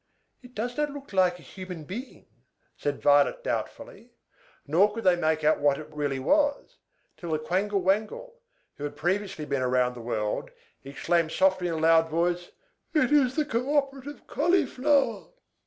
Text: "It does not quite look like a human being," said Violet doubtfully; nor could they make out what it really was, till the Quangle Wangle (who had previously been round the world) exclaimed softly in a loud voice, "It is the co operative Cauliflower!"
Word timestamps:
"It 0.41 0.55
does 0.55 0.75
not 0.77 0.87
quite 0.87 0.95
look 0.95 1.13
like 1.13 1.37
a 1.37 1.43
human 1.43 1.83
being," 1.83 2.25
said 2.75 3.03
Violet 3.03 3.43
doubtfully; 3.43 4.09
nor 4.65 4.91
could 4.91 5.03
they 5.03 5.15
make 5.15 5.43
out 5.43 5.59
what 5.59 5.77
it 5.77 5.93
really 5.93 6.17
was, 6.17 6.77
till 7.17 7.29
the 7.33 7.37
Quangle 7.37 7.81
Wangle 7.81 8.39
(who 8.77 8.83
had 8.83 8.95
previously 8.95 9.45
been 9.45 9.61
round 9.61 9.95
the 9.95 10.01
world) 10.01 10.49
exclaimed 10.83 11.31
softly 11.31 11.67
in 11.67 11.75
a 11.75 11.77
loud 11.77 12.09
voice, 12.09 12.49
"It 12.95 13.11
is 13.11 13.35
the 13.35 13.45
co 13.45 13.77
operative 13.77 14.25
Cauliflower!" 14.25 15.27